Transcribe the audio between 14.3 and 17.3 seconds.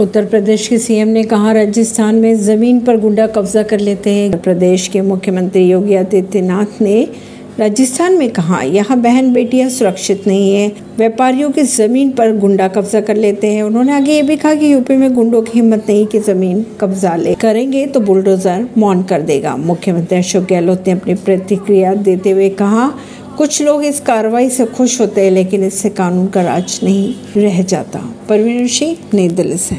कहा कि यूपी में गुंडों की हिम्मत नहीं कि ज़मीन कब्जा